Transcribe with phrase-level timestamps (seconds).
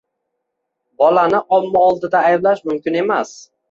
[1.03, 3.41] Bolani omma oldida ayblash mumkin emas.